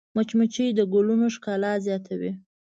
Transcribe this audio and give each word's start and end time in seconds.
مچمچۍ 0.15 0.67
د 0.77 0.79
ګلونو 0.93 1.27
ښکلا 1.35 1.73
زیاتوي 1.85 2.31